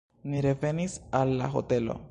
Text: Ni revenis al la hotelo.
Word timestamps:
Ni 0.31 0.39
revenis 0.45 0.97
al 1.21 1.37
la 1.43 1.55
hotelo. 1.57 2.03